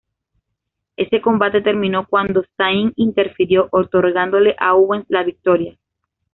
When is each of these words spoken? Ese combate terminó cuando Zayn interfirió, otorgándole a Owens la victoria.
Ese 0.97 1.21
combate 1.21 1.61
terminó 1.61 2.07
cuando 2.07 2.43
Zayn 2.57 2.91
interfirió, 2.95 3.67
otorgándole 3.71 4.55
a 4.57 4.73
Owens 4.73 5.05
la 5.09 5.21
victoria. 5.21 5.77